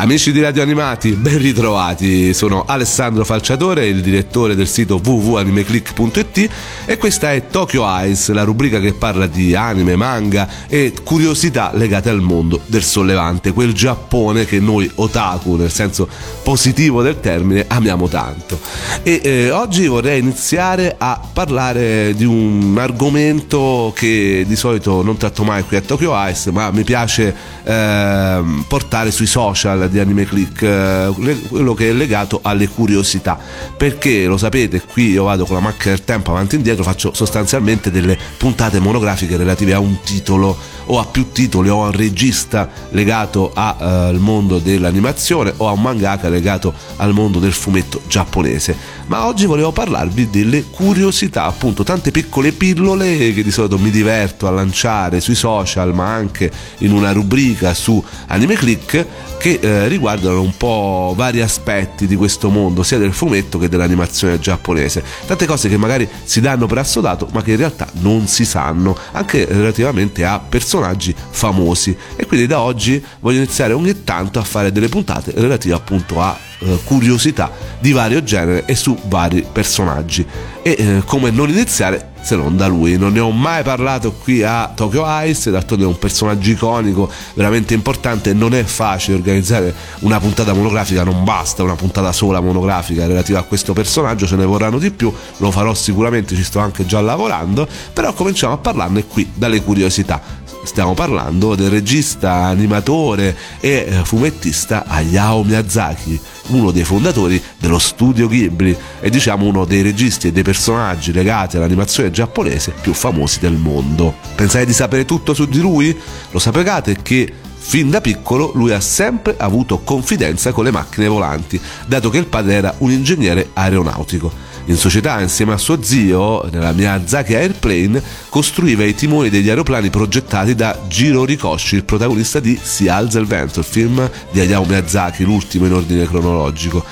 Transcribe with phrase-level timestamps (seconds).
[0.00, 2.32] Amici di Radio Animati, ben ritrovati.
[2.32, 6.50] Sono Alessandro Falciatore, il direttore del sito www.animeclick.it
[6.86, 12.08] e questa è Tokyo Eyes, la rubrica che parla di anime, manga e curiosità legate
[12.08, 16.08] al mondo del sollevante, quel Giappone che noi otaku, nel senso
[16.42, 18.58] positivo del termine, amiamo tanto.
[19.02, 25.44] E eh, oggi vorrei iniziare a parlare di un argomento che di solito non tratto
[25.44, 30.62] mai qui a Tokyo Eyes, ma mi piace eh, portare sui social di Anime Click,
[30.62, 31.12] eh,
[31.48, 33.38] quello che è legato alle curiosità.
[33.76, 37.12] Perché lo sapete, qui io vado con la macchina del tempo avanti e indietro, faccio
[37.12, 41.92] sostanzialmente delle puntate monografiche relative a un titolo o a più titoli o a un
[41.92, 48.02] regista legato al uh, mondo dell'animazione o a un mangaka legato al mondo del fumetto
[48.08, 48.98] giapponese.
[49.10, 54.46] Ma oggi volevo parlarvi delle curiosità, appunto tante piccole pillole che di solito mi diverto
[54.46, 56.48] a lanciare sui social ma anche
[56.78, 59.04] in una rubrica su Anime Click
[59.36, 64.38] che eh, riguardano un po' vari aspetti di questo mondo, sia del fumetto che dell'animazione
[64.38, 65.02] giapponese.
[65.26, 68.96] Tante cose che magari si danno per assodato, ma che in realtà non si sanno,
[69.10, 71.96] anche relativamente a personaggi famosi.
[72.14, 76.49] E quindi da oggi voglio iniziare ogni tanto a fare delle puntate relative appunto a
[76.60, 80.26] eh, curiosità di vario genere e su vari personaggi.
[80.62, 82.96] E eh, come non iniziare se non da lui.
[82.96, 87.74] Non ne ho mai parlato qui a Tokyo Ice, d'altronde è un personaggio iconico, veramente
[87.74, 88.32] importante.
[88.32, 93.42] Non è facile organizzare una puntata monografica, non basta una puntata sola monografica relativa a
[93.42, 97.66] questo personaggio, ce ne vorranno di più, lo farò sicuramente, ci sto anche già lavorando,
[97.92, 100.48] però cominciamo a parlarne qui dalle curiosità.
[100.62, 108.28] Stiamo parlando del regista, animatore e eh, fumettista Hayao Miyazaki, uno dei fondatori dello studio
[108.28, 113.54] Ghibli e diciamo uno dei registi e dei personaggi legati all'animazione giapponese più famosi del
[113.54, 114.14] mondo.
[114.34, 115.98] Pensate di sapere tutto su di lui?
[116.30, 117.32] Lo sapevate che
[117.62, 122.26] Fin da piccolo lui ha sempre avuto confidenza con le macchine volanti, dato che il
[122.26, 124.32] padre era un ingegnere aeronautico.
[124.70, 130.54] In società, insieme a suo zio, nella Miyazaki Airplane, costruiva i timoni degli aeroplani progettati
[130.54, 135.24] da Jiro Rikoshi, il protagonista di Si alza il vento, il film di Hayao Miyazaki,
[135.24, 136.84] l'ultimo in ordine cronologico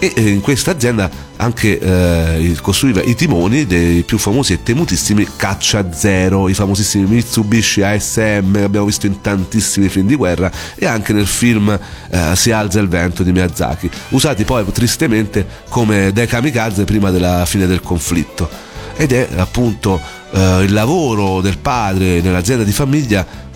[0.00, 5.26] e eh, in questa azienda anche eh, costruiva i timoni dei più famosi e temutissimi
[5.36, 10.86] Caccia Zero, i famosissimi Mitsubishi ASM che abbiamo visto in tantissimi film di guerra e
[10.86, 11.78] anche nel film
[12.10, 17.44] eh, Si alza il vento di Miyazaki, usati poi tristemente come dei kamikaze prima della
[17.44, 18.48] fine del conflitto.
[18.96, 20.00] Ed è appunto
[20.32, 23.48] eh, il lavoro del padre nell'azienda di famiglia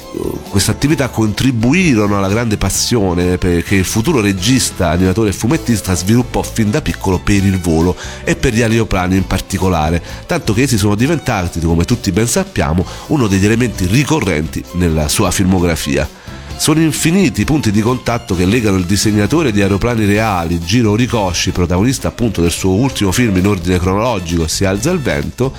[0.49, 6.71] queste attività contribuirono alla grande passione che il futuro regista, animatore e fumettista sviluppò fin
[6.71, 10.95] da piccolo per il volo e per gli aeroplani in particolare, tanto che essi sono
[10.95, 16.09] diventati, come tutti ben sappiamo, uno degli elementi ricorrenti nella sua filmografia.
[16.57, 21.51] Sono infiniti i punti di contatto che legano il disegnatore di aeroplani reali, Giro Ricoshi,
[21.51, 25.53] protagonista appunto del suo ultimo film in ordine cronologico, Si alza il vento,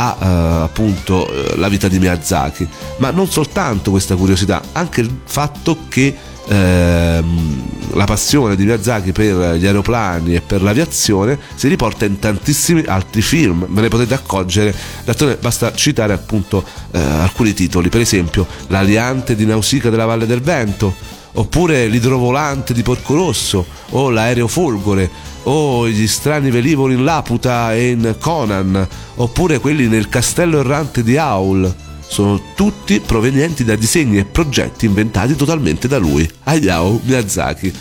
[0.00, 5.20] a uh, appunto uh, la vita di Miyazaki, ma non soltanto questa curiosità, anche il
[5.24, 6.14] fatto che
[6.46, 6.52] uh,
[7.94, 13.22] la passione di Miyazaki per gli aeroplani e per l'aviazione si riporta in tantissimi altri
[13.22, 14.74] film, ve ne potete accorgere,
[15.40, 20.94] basta citare appunto eh, alcuni titoli, per esempio L'aliante di Nausicaa della Valle del Vento,
[21.32, 25.10] oppure L'idrovolante di Porco Rosso o L'aereo Folgore
[25.48, 28.86] o gli strani velivoli in Laputa e in Conan,
[29.16, 31.74] oppure quelli nel castello errante di Aul.
[32.06, 37.72] Sono tutti provenienti da disegni e progetti inventati totalmente da lui, Hayao Miyazaki.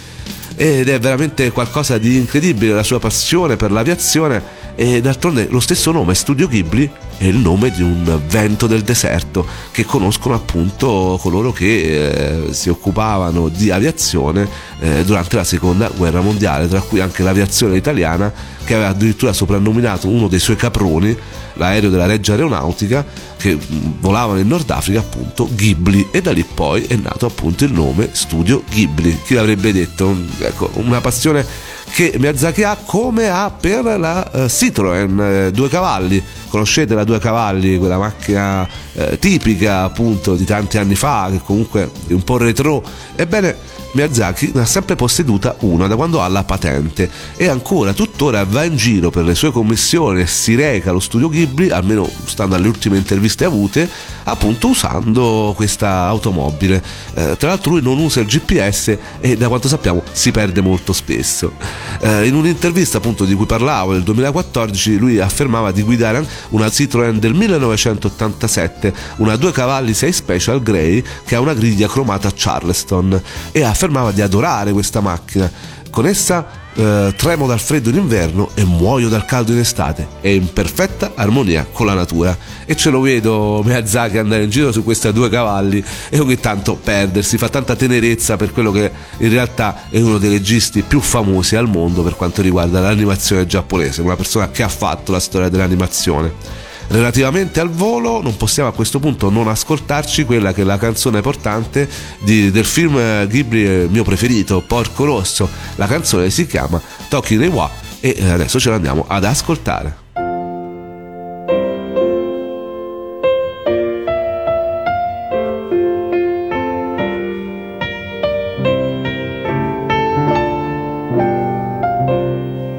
[0.56, 4.42] Ed è veramente qualcosa di incredibile la sua passione per l'aviazione
[4.76, 9.46] e d'altronde lo stesso nome, Studio Ghibli, è il nome di un vento del deserto
[9.72, 14.48] che conoscono appunto coloro che eh, si occupavano di aviazione
[14.80, 18.32] eh, durante la seconda guerra mondiale, tra cui anche l'aviazione italiana
[18.64, 21.18] che aveva addirittura soprannominato uno dei suoi caproni,
[21.54, 23.06] l'aereo della Reggia Aeronautica,
[23.36, 27.64] che mm, volavano in Nord Africa appunto Ghibli e da lì poi è nato appunto
[27.64, 29.22] il nome Studio Ghibli.
[29.26, 30.16] Chi l'avrebbe detto?
[30.40, 31.46] Ecco, una passione
[31.92, 36.24] che Miyazaki ha come ha per la uh, Citroen eh, due cavalli.
[36.50, 41.90] Conoscete la due cavalli quella macchina eh, tipica appunto di tanti anni fa che comunque
[42.08, 42.84] è un po' retro?
[43.16, 43.56] Ebbene
[43.98, 48.64] Miyazaki ne ha sempre posseduta una da quando ha la patente e ancora tuttora va
[48.64, 52.68] in giro per le sue commissioni e si reca allo studio Ghibli, almeno stando alle
[52.68, 53.90] ultime interviste avute,
[54.26, 56.84] appunto usando questa automobile.
[57.16, 60.94] Eh, tra l'altro lui non usa il GPS e da quanto sappiamo si perde molto
[60.94, 61.54] spesso.
[62.00, 67.18] Eh, in un'intervista appunto di cui parlavo nel 2014 lui affermava di guidare una Citroën
[67.18, 73.20] del 1987, una due cavalli 6 Special Grey che ha una griglia cromata Charleston
[73.52, 75.52] e affermava di adorare questa macchina.
[75.90, 80.08] Con essa eh, tremo dal freddo in inverno e muoio dal caldo in estate.
[80.22, 82.38] È in perfetta armonia con la natura.
[82.66, 86.76] E ce lo vedo Miyazaki andare in giro su questi due cavalli e ogni tanto
[86.76, 87.38] perdersi.
[87.38, 91.68] Fa tanta tenerezza per quello che in realtà è uno dei registi più famosi al
[91.68, 94.02] mondo per quanto riguarda l'animazione giapponese.
[94.02, 96.66] Una persona che ha fatto la storia dell'animazione.
[96.90, 101.22] Relativamente al volo, non possiamo a questo punto non ascoltarci quella che è la canzone
[101.22, 101.88] portante
[102.20, 105.50] di, del film Ghibli eh, mio preferito, Porco Rosso.
[105.76, 107.70] La canzone si chiama Tokyo Rewa
[108.00, 110.06] e adesso ce l'andiamo ad ascoltare.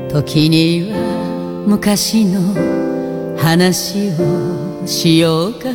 [0.08, 1.08] Tokini wa
[1.66, 2.24] mukashi
[3.38, 5.70] 話をしようか。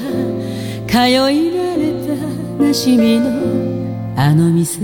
[0.87, 3.31] 通い慣れたなしみの
[4.15, 4.81] あの店。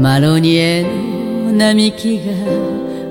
[0.00, 2.32] マロニエの並木が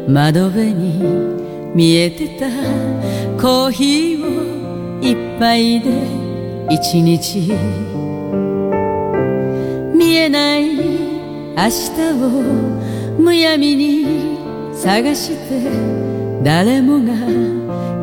[0.09, 2.49] 窓辺に見えてた。
[3.41, 5.89] コーヒーを一杯で
[6.69, 7.53] 一日。
[9.95, 12.29] 見えない明日を
[13.19, 14.37] むやみに
[14.73, 16.02] 探して。
[16.43, 17.13] 誰もが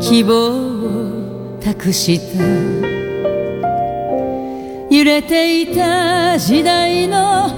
[0.00, 2.42] 希望を託した。
[4.90, 7.50] 揺れていた時代の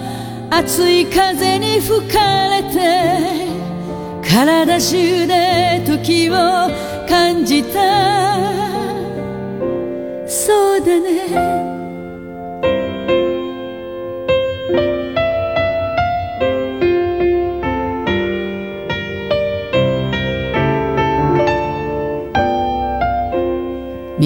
[0.51, 3.47] 熱い風に吹かれて
[4.29, 6.35] 体中で時を
[7.09, 8.37] 感じた。
[10.27, 11.72] そうだね。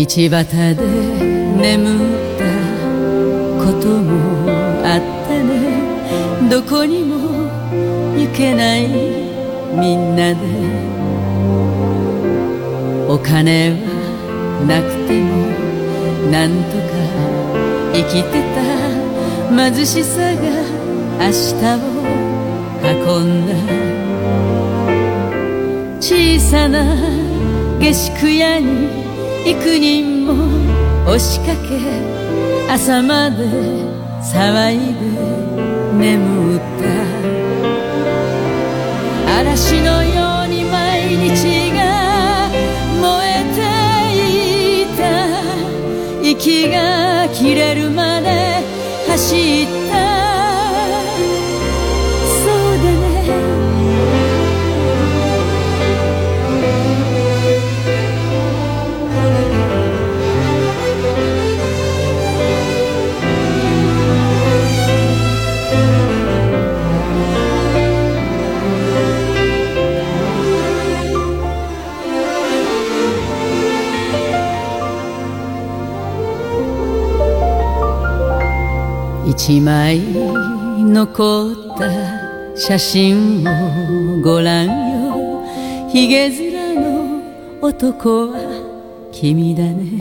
[0.06, 0.86] 道端で
[1.56, 2.44] 眠った
[3.58, 4.12] ことも
[4.84, 5.50] あったね。
[6.48, 7.16] どこにも
[8.16, 8.86] 行けない
[9.74, 10.36] みんなで。
[13.08, 13.76] お金は
[14.68, 15.26] なくても
[16.30, 16.94] なんとか
[17.92, 18.62] 生きてた
[19.56, 20.40] 貧しさが
[21.18, 21.82] 明日を
[23.10, 23.50] 運んだ。
[26.00, 26.84] 小さな
[27.80, 29.05] 下宿屋に
[29.48, 30.32] 幾人も
[31.06, 31.78] 押しかけ
[32.68, 33.44] 朝まで
[34.20, 35.04] 騒いで
[35.96, 36.60] 眠っ
[39.24, 42.50] た嵐のように毎日が
[43.00, 43.06] 燃
[43.38, 43.60] えて
[44.82, 45.00] いた。
[46.28, 48.26] 息が切れるまで
[49.06, 49.65] 走った
[79.48, 81.88] 一枚残った
[82.58, 85.44] 写真をご覧よ。
[85.88, 87.22] ひげ面の
[87.62, 88.40] 男は
[89.12, 89.98] 君だね。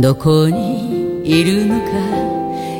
[0.00, 1.86] どこにいるのか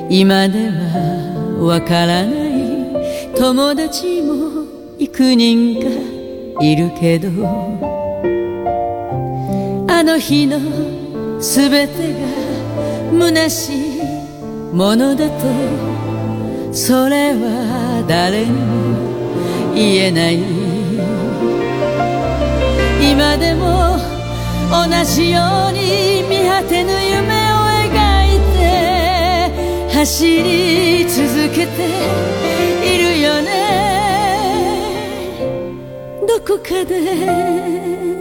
[0.08, 3.34] 今ではわからない。
[3.36, 4.64] 友達も
[5.00, 5.88] 幾人か
[6.64, 7.30] いるけど
[9.88, 10.60] あの日の
[11.40, 12.41] すべてが
[13.12, 14.02] 虚しい
[14.72, 15.34] ものだと
[16.72, 20.38] それは誰にも言えない。
[23.12, 23.98] 今でも
[24.70, 27.90] 同じように見果てぬ夢を描
[28.26, 31.20] いて走り続
[31.54, 31.70] けて
[32.82, 33.50] いるよね。
[36.26, 38.11] どこかで。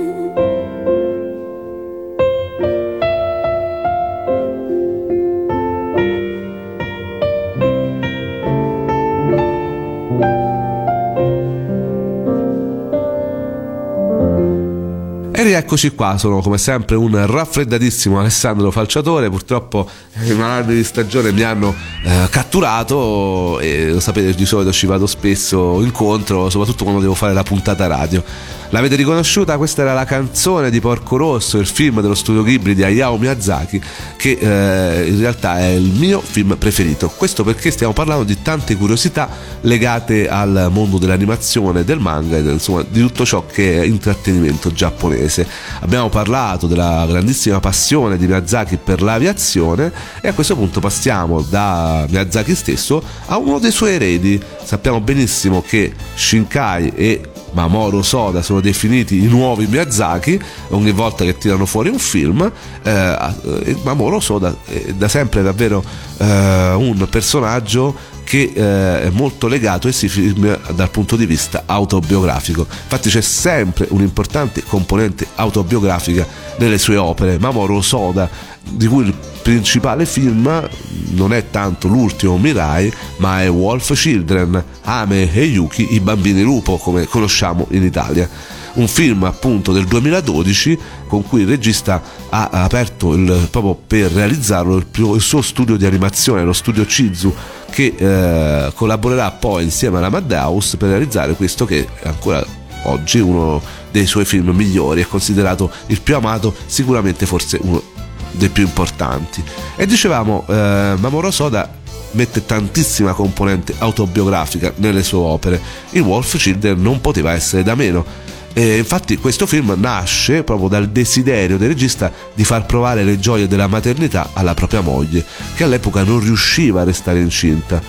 [15.41, 19.89] E rieccoci qua, sono come sempre un raffreddatissimo Alessandro Falciatore, purtroppo
[20.23, 25.05] i malanni di stagione mi hanno eh, catturato e lo sapete di solito ci vado
[25.05, 28.23] spesso incontro, soprattutto quando devo fare la puntata radio.
[28.71, 29.57] L'avete riconosciuta?
[29.57, 33.81] Questa era la canzone di Porco Rosso, il film dello studio Ghibli di Hayao Miyazaki,
[34.15, 37.09] che eh, in realtà è il mio film preferito.
[37.09, 39.27] Questo perché stiamo parlando di tante curiosità
[39.61, 45.45] legate al mondo dell'animazione, del manga e insomma, di tutto ciò che è intrattenimento giapponese.
[45.81, 49.91] Abbiamo parlato della grandissima passione di Miyazaki per l'aviazione
[50.21, 54.41] e a questo punto passiamo da Miyazaki stesso a uno dei suoi eredi.
[54.63, 57.21] Sappiamo benissimo che Shinkai e
[57.51, 62.49] Mamoru Soda sono definiti i nuovi Miyazaki ogni volta che tirano fuori un film
[62.83, 65.83] eh, Mamoru Soda è da sempre davvero
[66.17, 67.93] eh, un personaggio
[68.23, 72.61] che eh, è molto legato ai film dal punto di vista autobiografico.
[72.61, 76.25] Infatti c'è sempre un'importante componente autobiografica
[76.57, 77.37] nelle sue opere.
[77.39, 78.29] Mamoru Soda,
[78.69, 80.69] di cui il principale film
[81.11, 86.77] non è tanto l'ultimo Mirai, ma è Wolf Children, Ame e Yuki, i bambini lupo,
[86.77, 88.29] come conosciamo in Italia.
[88.73, 94.77] Un film appunto del 2012 con cui il regista ha aperto il, proprio per realizzarlo
[94.77, 97.33] il, il, suo studio di animazione, lo studio Chizu,
[97.69, 102.41] che eh, collaborerà poi insieme alla Madhouse per realizzare questo che ancora
[102.83, 107.90] oggi uno dei suoi film migliori, è considerato il più amato, sicuramente forse uno
[108.31, 109.43] dei più importanti.
[109.75, 111.79] E dicevamo, eh, Mamoru Soda
[112.11, 115.61] mette tantissima componente autobiografica nelle sue opere.
[115.91, 118.05] Il Wolf Children non poteva essere da meno
[118.53, 123.47] e infatti questo film nasce proprio dal desiderio del regista di far provare le gioie
[123.47, 125.23] della maternità alla propria moglie,
[125.55, 127.81] che all'epoca non riusciva a restare incinta.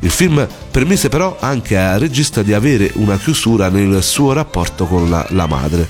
[0.00, 5.08] Il film permise però anche al regista di avere una chiusura nel suo rapporto con
[5.08, 5.88] la, la madre.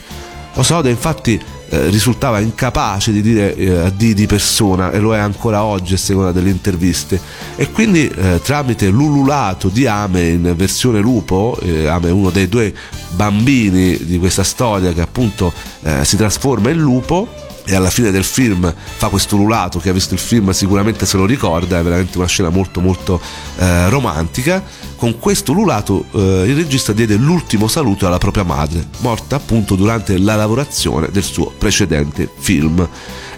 [0.55, 5.65] Osoda infatti eh, risultava incapace di dire eh, addio di persona e lo è ancora
[5.65, 7.21] oggi a seconda delle interviste.
[7.57, 12.49] E quindi eh, tramite l'ululato di Ame in versione lupo eh, Ame è uno dei
[12.49, 12.75] due
[13.11, 18.25] bambini di questa storia che appunto eh, si trasforma in lupo e alla fine del
[18.25, 22.17] film fa questo ululato che ha visto il film sicuramente se lo ricorda è veramente
[22.17, 23.21] una scena molto molto
[23.59, 24.65] eh, romantica.
[24.97, 30.19] Con questo ululato eh, il regista diede l'ultimo saluto alla propria madre morta appunto durante
[30.19, 32.89] la lavorazione del suo precedente film.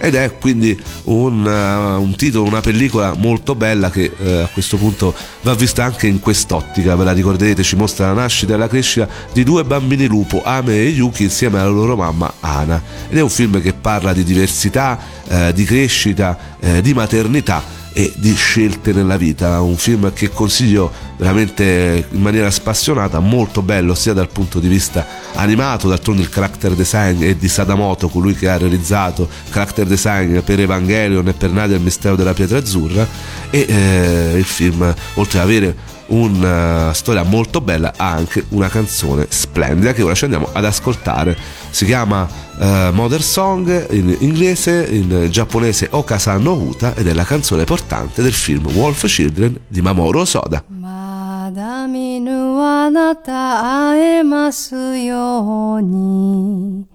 [0.03, 4.79] Ed è quindi un, uh, un titolo, una pellicola molto bella che uh, a questo
[4.79, 8.67] punto va vista anche in quest'ottica, ve la ricorderete, ci mostra la nascita e la
[8.67, 12.83] crescita di due bambini lupo, Ame e Yuki, insieme alla loro mamma Ana.
[13.11, 14.99] Ed è un film che parla di diversità,
[15.29, 16.39] uh, di crescita,
[16.83, 19.61] di maternità e di scelte nella vita.
[19.61, 25.07] Un film che consiglio veramente in maniera spassionata, molto bello sia dal punto di vista
[25.35, 30.61] animato, d'altronde il character design è di Sadamoto, colui che ha realizzato character design per
[30.61, 33.07] Evangelion e per Nadia il mistero della pietra azzurra
[33.51, 39.27] e eh, il film oltre ad avere una storia molto bella ha anche una canzone
[39.29, 41.37] splendida che ora ci andiamo ad ascoltare
[41.71, 42.29] si chiama
[42.60, 48.22] uh, Mother Song in inglese in giapponese Okasa no Uta ed è la canzone portante
[48.22, 56.88] del film Wolf Children di Mamoru Soda まだ見ぬあなた会えますように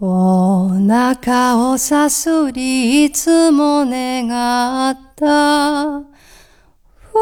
[0.00, 6.00] お腹をさすりいつも願った
[6.98, 7.18] ふ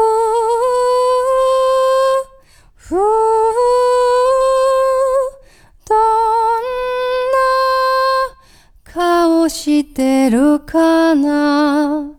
[2.75, 3.16] ふど
[9.78, 12.17] してるかな？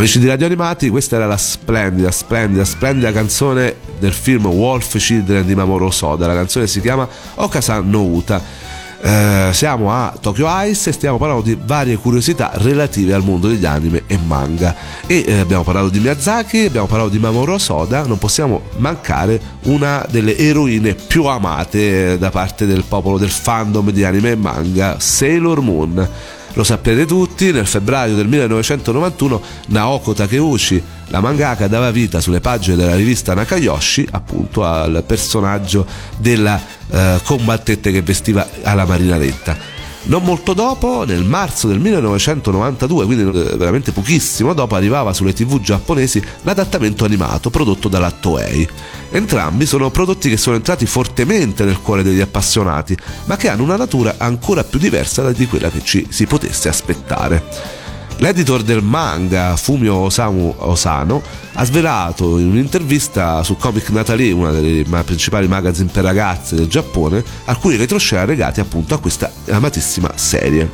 [0.00, 5.44] Amici di Radio Animati, questa era la splendida, splendida, splendida canzone del film Wolf Children
[5.44, 6.26] di Mamoru Soda.
[6.26, 8.42] La canzone si chiama Okasan no Uta.
[9.02, 13.66] Eh, siamo a Tokyo Ice e stiamo parlando di varie curiosità relative al mondo degli
[13.66, 14.74] anime e manga.
[15.06, 20.06] E eh, abbiamo parlato di Miyazaki, abbiamo parlato di Mamoru Soda, non possiamo mancare una
[20.08, 24.98] delle eroine più amate eh, da parte del popolo del fandom di anime e manga,
[24.98, 26.08] Sailor Moon.
[26.54, 32.76] Lo sapete tutti, nel febbraio del 1991 Naoko Takeuchi, la mangaka, dava vita sulle pagine
[32.76, 35.86] della rivista Nakayoshi appunto al personaggio
[36.16, 36.60] della
[36.90, 39.79] eh, combattente che vestiva alla marinaretta.
[40.02, 45.60] Non molto dopo, nel marzo del 1992, quindi eh, veramente pochissimo dopo, arrivava sulle tv
[45.60, 48.66] giapponesi l'adattamento animato prodotto dalla Toei.
[49.10, 53.76] Entrambi sono prodotti che sono entrati fortemente nel cuore degli appassionati, ma che hanno una
[53.76, 57.79] natura ancora più diversa da quella che ci si potesse aspettare.
[58.20, 61.22] L'editor del manga, Fumio Osamu Osano,
[61.54, 67.24] ha svelato in un'intervista su Comic Natalie, una delle principali magazine per ragazze del Giappone,
[67.46, 70.70] alcuni retroscena legati appunto a questa amatissima serie.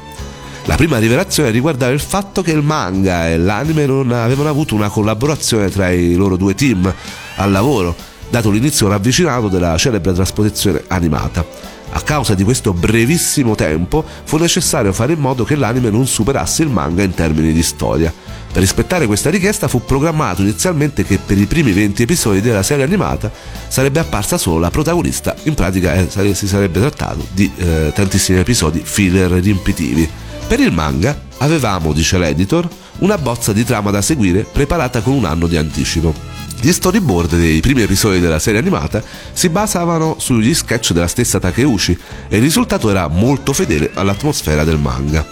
[0.64, 4.88] La prima rivelazione riguardava il fatto che il manga e l'anime non avevano avuto una
[4.88, 6.92] collaborazione tra i loro due team
[7.36, 7.94] al lavoro,
[8.28, 11.75] dato l'inizio ravvicinato della celebre trasposizione animata.
[11.96, 16.62] A causa di questo brevissimo tempo fu necessario fare in modo che l'anime non superasse
[16.62, 18.12] il manga in termini di storia.
[18.52, 22.84] Per rispettare questa richiesta fu programmato inizialmente che per i primi 20 episodi della serie
[22.84, 23.32] animata
[23.68, 28.82] sarebbe apparsa solo la protagonista, in pratica eh, si sarebbe trattato di eh, tantissimi episodi
[28.84, 30.06] filler riempitivi.
[30.46, 35.24] Per il manga avevamo, dice l'editor, una bozza di trama da seguire preparata con un
[35.24, 36.35] anno di anticipo.
[36.60, 41.96] Gli storyboard dei primi episodi della serie animata si basavano sugli sketch della stessa Takeuchi
[42.28, 45.24] e il risultato era molto fedele all'atmosfera del manga.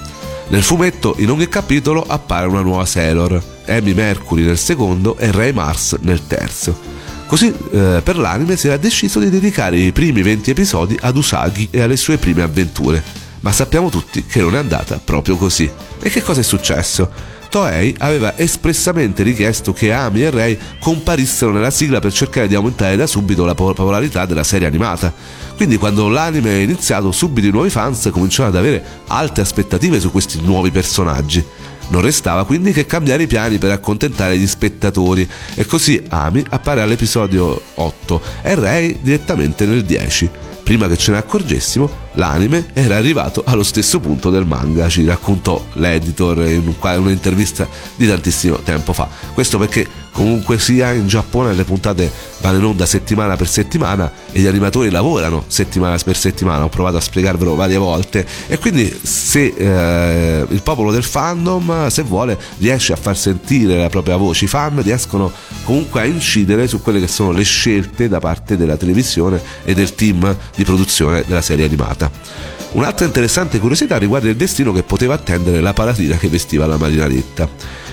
[0.48, 5.52] Nel fumetto, in ogni capitolo, appare una nuova Sailor, Amy Mercury nel secondo e Ray
[5.52, 6.92] Mars nel terzo.
[7.26, 11.68] Così eh, per l'anime si era deciso di dedicare i primi 20 episodi ad Usagi
[11.70, 13.02] e alle sue prime avventure,
[13.40, 15.68] ma sappiamo tutti che non è andata proprio così.
[16.00, 17.33] E che cosa è successo?
[17.54, 22.96] Toei aveva espressamente richiesto che Amy e Ray comparissero nella sigla per cercare di aumentare
[22.96, 25.14] da subito la popolarità della serie animata.
[25.54, 30.10] Quindi quando l'anime è iniziato, subito i nuovi fans cominciarono ad avere alte aspettative su
[30.10, 31.44] questi nuovi personaggi.
[31.90, 36.80] Non restava quindi che cambiare i piani per accontentare gli spettatori e così Amy appare
[36.80, 40.30] all'episodio 8 e Ray direttamente nel 10.
[40.64, 45.62] Prima che ce ne accorgessimo, l'anime era arrivato allo stesso punto del manga, ci raccontò
[45.74, 49.08] l'editor in un'intervista di tantissimo tempo fa.
[49.34, 54.38] Questo perché comunque sia in Giappone le puntate vanno in onda settimana per settimana e
[54.38, 58.24] gli animatori lavorano settimana per settimana, ho provato a spiegarvelo varie volte.
[58.46, 63.88] E quindi se eh, il popolo del fandom, se vuole, riesce a far sentire la
[63.88, 65.32] propria voce, i fan riescono
[65.64, 69.94] comunque a incidere su quelle che sono le scelte da parte della televisione e del
[69.96, 72.62] team di produzione della serie animata.
[72.74, 77.48] Un'altra interessante curiosità riguarda il destino che poteva attendere la palatina che vestiva la marinaretta.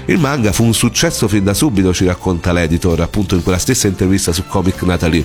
[0.06, 3.86] Il manga fu un successo fin da subito, ci racconta l'editor, appunto in quella stessa
[3.86, 5.24] intervista su Comic Natalie.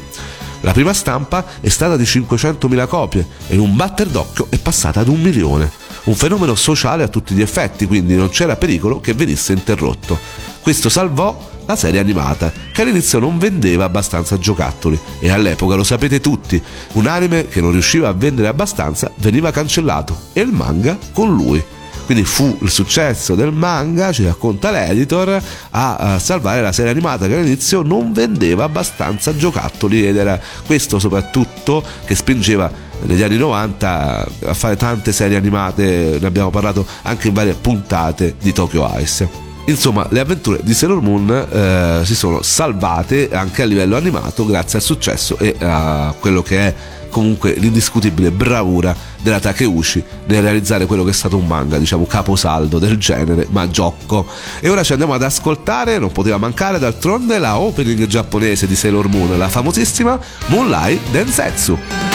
[0.60, 5.00] La prima stampa è stata di 500.000 copie e in un batter d'occhio è passata
[5.00, 5.70] ad un milione.
[6.04, 10.18] Un fenomeno sociale a tutti gli effetti, quindi non c'era pericolo che venisse interrotto.
[10.60, 16.20] Questo salvò la serie animata, che all'inizio non vendeva abbastanza giocattoli e all'epoca lo sapete
[16.20, 21.34] tutti, un anime che non riusciva a vendere abbastanza veniva cancellato e il manga con
[21.34, 21.62] lui.
[22.06, 27.34] Quindi fu il successo del manga, ci racconta l'editor, a, salvare la serie animata che
[27.34, 32.70] all'inizio non vendeva abbastanza giocattoli ed era questo soprattutto che spingeva
[33.02, 38.36] negli anni 90 a fare tante serie animate, ne abbiamo parlato anche in varie puntate
[38.40, 39.45] di Tokyo Ice.
[39.68, 44.78] Insomma, le avventure di Sailor Moon eh, si sono salvate anche a livello animato grazie
[44.78, 46.74] al successo e a quello che è
[47.10, 52.78] comunque l'indiscutibile bravura della Takeuchi nel realizzare quello che è stato un manga, diciamo caposaldo
[52.78, 54.26] del genere, ma gioco.
[54.60, 59.08] E ora ci andiamo ad ascoltare, non poteva mancare d'altronde la opening giapponese di Sailor
[59.08, 62.05] Moon, la famosissima Moonlight Densetsu.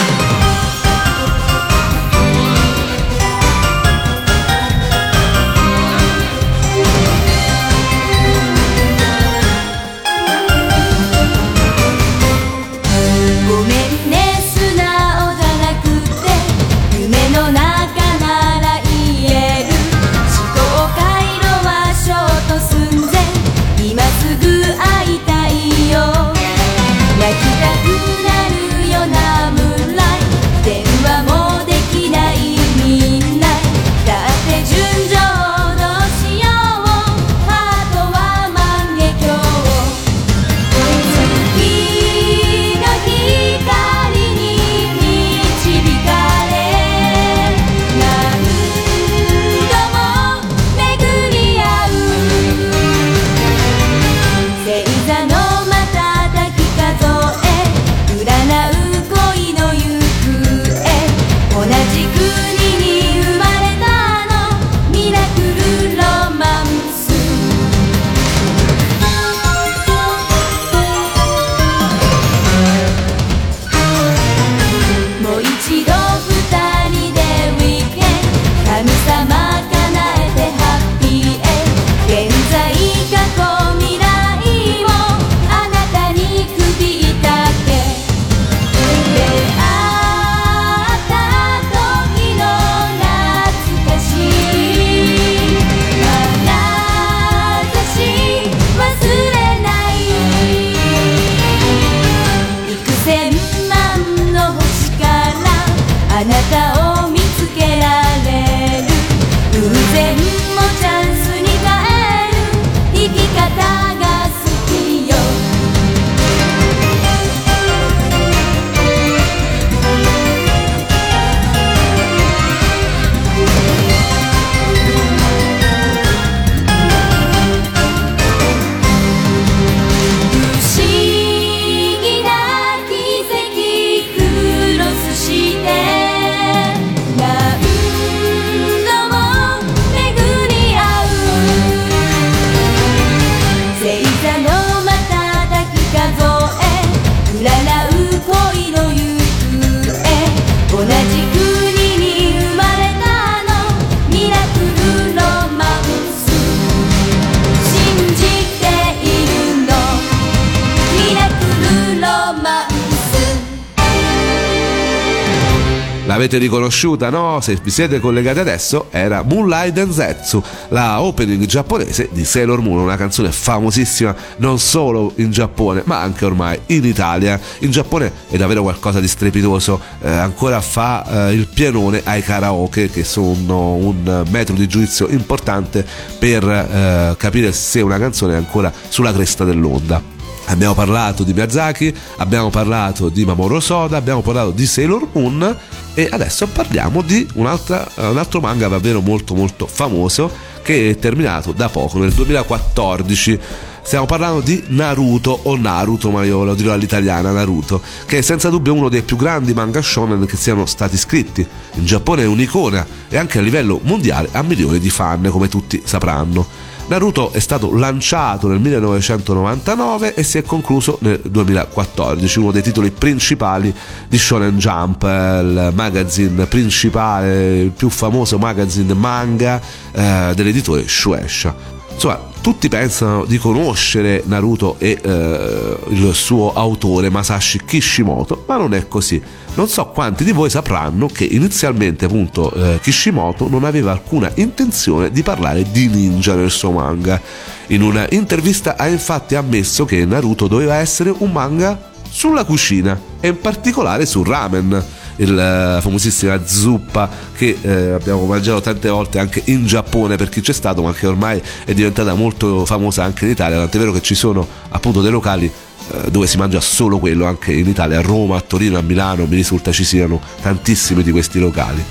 [166.12, 167.40] 'L'avete avete riconosciuta, no?
[167.40, 172.96] Se vi siete collegati adesso, era Moonlight Densetsu, la opening giapponese di Sailor Moon, una
[172.96, 177.40] canzone famosissima non solo in Giappone, ma anche ormai in Italia.
[177.60, 182.90] In Giappone è davvero qualcosa di strepitoso, eh, ancora fa eh, il pienone ai karaoke,
[182.90, 185.84] che sono un metodo di giudizio importante
[186.18, 190.11] per eh, capire se una canzone è ancora sulla cresta dell'onda.
[190.46, 195.56] Abbiamo parlato di Miyazaki, abbiamo parlato di Mamoru Soda, abbiamo parlato di Sailor Moon
[195.94, 200.30] e adesso parliamo di un altro manga davvero molto molto famoso
[200.62, 203.40] che è terminato da poco, nel 2014.
[203.84, 208.48] Stiamo parlando di Naruto o Naruto, ma io lo dirò all'italiana Naruto, che è senza
[208.48, 211.44] dubbio uno dei più grandi manga shonen che siano stati scritti.
[211.74, 215.82] In Giappone è un'icona e anche a livello mondiale ha milioni di fan, come tutti
[215.84, 216.46] sapranno.
[216.86, 222.90] Naruto è stato lanciato nel 1999 e si è concluso nel 2014, uno dei titoli
[222.90, 223.74] principali
[224.08, 229.60] di Shonen Jump, il magazine principale, il più famoso magazine manga
[229.92, 231.81] eh, dell'editore Shueisha.
[231.94, 238.74] Insomma, tutti pensano di conoscere Naruto e eh, il suo autore Masashi Kishimoto, ma non
[238.74, 239.22] è così.
[239.54, 245.12] Non so quanti di voi sapranno che inizialmente appunto eh, Kishimoto non aveva alcuna intenzione
[245.12, 247.20] di parlare di ninja nel suo manga.
[247.68, 253.28] In una intervista ha infatti ammesso che Naruto doveva essere un manga sulla cucina e
[253.28, 254.84] in particolare sul ramen
[255.16, 260.52] la famosissima zuppa che eh, abbiamo mangiato tante volte anche in Giappone per chi c'è
[260.52, 264.14] stato ma che ormai è diventata molto famosa anche in Italia tant'è vero che ci
[264.14, 265.50] sono appunto dei locali
[265.90, 269.26] eh, dove si mangia solo quello anche in Italia, a Roma, a Torino, a Milano
[269.26, 271.82] mi risulta ci siano tantissimi di questi locali.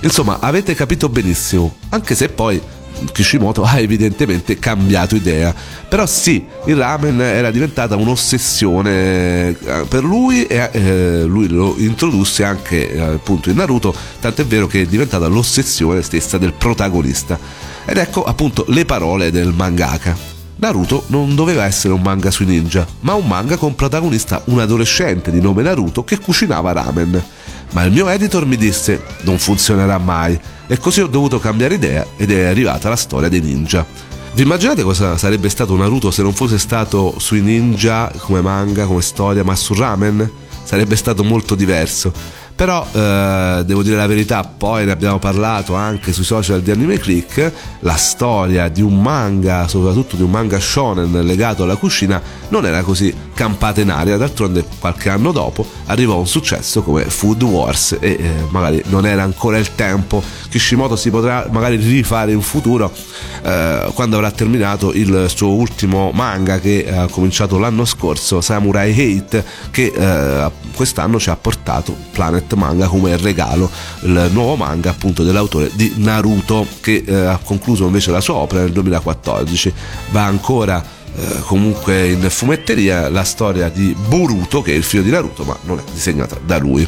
[0.00, 2.60] Insomma avete capito benissimo anche se poi
[3.12, 5.54] Kishimoto ha evidentemente cambiato idea.
[5.88, 12.44] Però sì, il ramen era diventata un'ossessione eh, per lui e eh, lui lo introdusse
[12.44, 17.38] anche eh, appunto in Naruto, tant'è vero che è diventata l'ossessione stessa del protagonista.
[17.84, 20.34] Ed ecco appunto le parole del mangaka.
[20.58, 25.30] Naruto non doveva essere un manga sui ninja, ma un manga con protagonista un adolescente
[25.30, 27.24] di nome Naruto che cucinava ramen.
[27.76, 32.06] Ma il mio editor mi disse non funzionerà mai e così ho dovuto cambiare idea
[32.16, 33.84] ed è arrivata la storia dei ninja.
[34.32, 39.02] Vi immaginate cosa sarebbe stato Naruto se non fosse stato sui ninja come manga, come
[39.02, 40.30] storia, ma su ramen?
[40.64, 42.14] Sarebbe stato molto diverso.
[42.56, 46.98] Però eh, devo dire la verità, poi ne abbiamo parlato anche sui social di Anime
[46.98, 52.64] Click, la storia di un manga, soprattutto di un manga shonen legato alla cucina, non
[52.64, 57.96] era così campata in aria, d'altronde qualche anno dopo arrivò un successo come Food Wars
[58.00, 62.90] e eh, magari non era ancora il tempo, Kishimoto si potrà magari rifare in futuro
[63.42, 69.44] eh, quando avrà terminato il suo ultimo manga che ha cominciato l'anno scorso, Samurai Hate,
[69.70, 73.70] che eh, quest'anno ci ha portato Planet Project Manga come regalo
[74.02, 78.62] il nuovo manga appunto dell'autore di Naruto che eh, ha concluso invece la sua opera
[78.62, 79.72] nel 2014
[80.10, 80.82] va ancora
[81.14, 85.56] eh, comunque in fumetteria la storia di Boruto che è il figlio di Naruto ma
[85.62, 86.86] non è disegnata da lui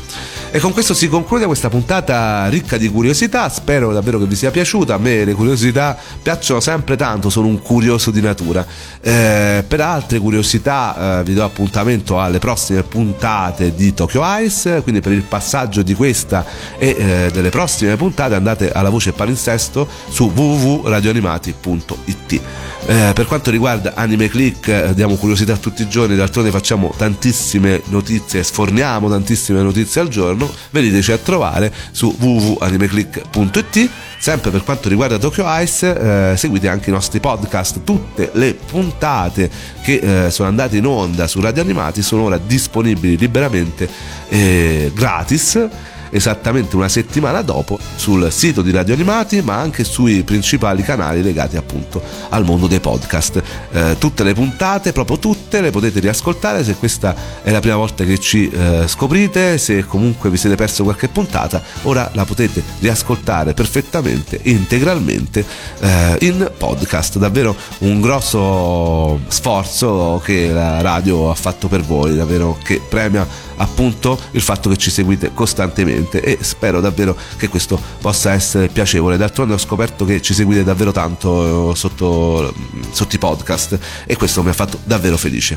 [0.51, 3.49] e con questo si conclude questa puntata ricca di curiosità.
[3.49, 4.95] Spero davvero che vi sia piaciuta.
[4.95, 8.67] A me le curiosità piacciono sempre tanto sono un curioso di natura.
[9.01, 14.83] Eh, per altre curiosità eh, vi do appuntamento alle prossime puntate di Tokyo Ice.
[14.83, 16.45] Quindi per il passaggio di questa
[16.79, 22.41] e eh, delle prossime puntate andate alla voce palinsesto su www.radioanimati.it
[22.87, 27.83] eh, per quanto riguarda Anime Click eh, diamo curiosità tutti i giorni, d'altronde facciamo tantissime
[27.89, 30.38] notizie, sforniamo tantissime notizie al giorno,
[30.71, 36.93] veniteci a trovare su www.animeclick.it sempre per quanto riguarda Tokyo Ice eh, seguite anche i
[36.93, 37.83] nostri podcast.
[37.85, 39.51] Tutte le puntate
[39.83, 43.89] che eh, sono andate in onda su Radio Animati sono ora disponibili liberamente
[44.29, 45.69] eh, gratis
[46.11, 51.57] esattamente una settimana dopo sul sito di Radio Animati ma anche sui principali canali legati
[51.57, 53.43] appunto al mondo dei podcast.
[53.73, 58.05] Eh, tutte le puntate, proprio tutte, le potete riascoltare se questa è la prima volta
[58.05, 63.55] che ci eh, scoprite, se comunque vi siete perso qualche puntata, ora la potete riascoltare
[63.55, 65.45] perfettamente, integralmente
[65.81, 67.19] eh, in podcast.
[67.19, 73.27] Davvero un grosso sforzo che la radio ha fatto per voi, davvero che premia
[73.59, 79.17] appunto il fatto che ci seguite costantemente e spero davvero che questo possa essere piacevole.
[79.17, 82.53] D'altronde ho scoperto che ci seguite davvero tanto eh, sotto,
[82.91, 85.57] sotto i podcast e questo mi ha fatto davvero felice.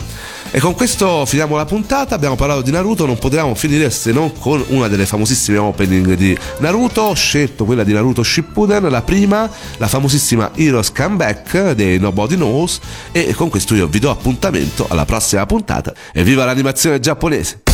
[0.51, 4.33] E con questo finiamo la puntata, abbiamo parlato di Naruto, non potevamo finire se non
[4.37, 9.49] con una delle famosissime opening di Naruto, ho scelto quella di Naruto Shippuden, la prima,
[9.77, 12.79] la famosissima Heroes Comeback dei Nobody Knows
[13.11, 17.70] e con questo io vi do appuntamento alla prossima puntata e viva l'animazione giapponese!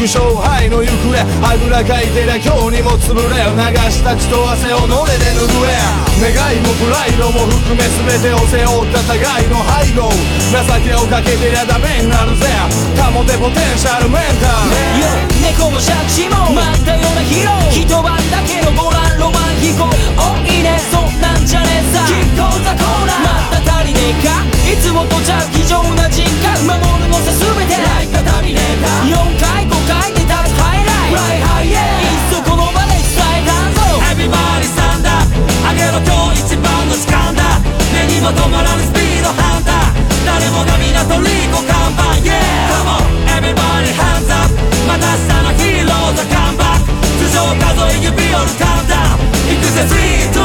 [0.00, 1.12] く勝敗の行方。
[1.44, 5.76] あぐらかいてりゃ今日にも潰れ流した血と汗をのれで拭え。
[6.24, 10.08] 願いもプライドも含め全てを背負った互いの背後。
[10.08, 12.48] 情けをかけてりゃダメになるぜ。
[12.96, 14.72] かもてポテンシャルメンタル。
[15.04, 15.04] Yo
[15.44, 17.68] 猫も借地も待ったようなヒーロー。
[17.68, 22.08] 一晩だけのボランロマン飛行おいいねそんなんじゃねえさ。
[22.08, 23.49] キッコーザコーナー
[23.80, 24.44] 足りねえか？
[24.68, 26.68] いつもとじゃ非常な人格。
[26.68, 33.08] 守るのさ全てライカタミネーター4回5回で立つハイライトライハイエーいっそこの場で伝
[33.40, 33.80] えたぞ。
[34.12, 35.24] Everybody stand up
[35.64, 37.56] あげろ今日一番の時間だ
[37.96, 39.96] 目にも止まらぬスピードハンター。
[40.28, 42.36] 誰もが港リコ看板 Yeah
[42.68, 44.52] Come on everybody hands up
[44.84, 49.88] また明日のヒーローザカムバック頭上数え指折るカウンダウンいくぜ。
[49.88, 50.44] 3、2、1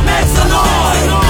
[0.00, 1.28] Make some Noise,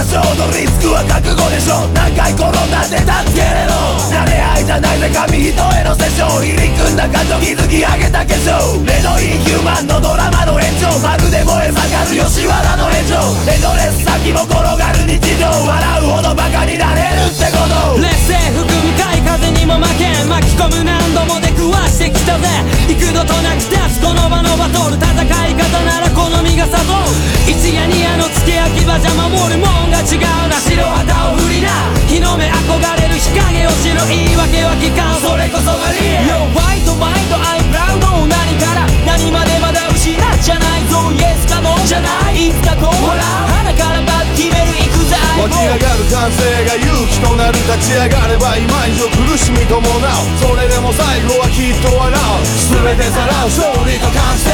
[0.00, 1.84] 多少のリスクは覚悟でしょ。
[1.92, 4.00] 何回転んだって助けれろ。
[4.08, 13.20] 慣れ合いじゃないぜ紙一重の殺生入り組んだ感情築き上げた化粧目のインヒューマンのドラマの延長まるで燃え盛る吉原の炎上。
[13.44, 15.44] エドレス先も転がる日常。
[15.68, 18.00] 笑うほどバカになれるってこと。
[18.00, 22.48] 劣勢含む向かい風にも負け巻き込む何度も出くわしてきたぜ
[22.88, 27.04] 幾度となく立つこの場のバトル戦い方なら好みが誘う
[27.44, 31.68] 一夜二夜の付け焼き場じゃ守るもんが違うな白旗を振りな
[32.08, 35.20] 日の目憧れる日陰を知る言い訳は聞かん。
[35.20, 36.48] それこそがリアル。
[36.48, 38.82] Yo ファイトマイドアイプラウド何から。
[39.06, 41.12] 何までまだ失っちゃないぞ。
[41.14, 42.48] イエスかノーじゃない。
[42.48, 43.22] いつかこうほら。
[43.22, 44.89] 鼻からバッ決める
[45.38, 49.92] 湧き上がる歓声が勇気となる立ち上がれば今以上苦しみ伴う。
[50.40, 52.42] それでも最後はきっと笑う。
[52.70, 54.50] 全てさらう勝利と完成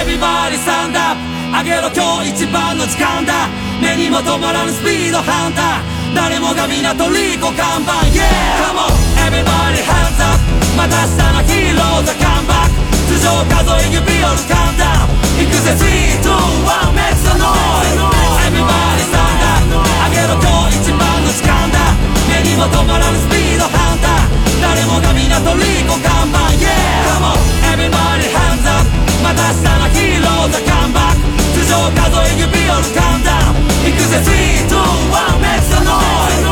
[0.00, 1.18] Everybody stand up.
[1.52, 3.48] あげろ今日一番の時間だ。
[3.80, 6.16] 目にも止まらぬスピードハンター。
[6.16, 8.24] 誰もが港リコ看板 Yeah!
[8.64, 8.92] Come on!
[9.28, 10.40] Everybody hands up.
[10.76, 12.80] また明日のヒーローザカムバック。
[13.20, 15.44] 頭上数え指折るカウンダウン。
[15.44, 15.72] いくぜ。
[15.72, 16.32] 3、2、1
[16.92, 17.61] Make some noise
[22.62, 24.30] は止まらぬスピードハンター。
[24.62, 26.70] 誰もが港リコ看板 Yeah
[27.10, 27.42] Come on
[27.74, 28.86] everybody hands up
[29.18, 31.26] また明日のヒーローザカムバック。
[31.58, 34.22] 頭上数え指折るカウンダウン行くぜ。
[34.22, 34.78] 3、2、1
[35.42, 36.51] Make some noise,